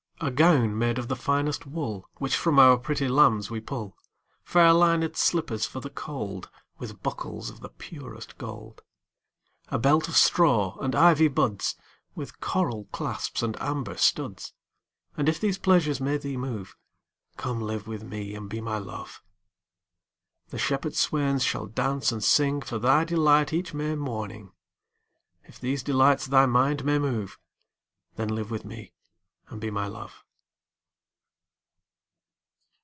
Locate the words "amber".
13.59-13.97